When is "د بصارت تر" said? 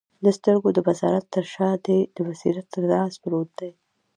0.73-1.45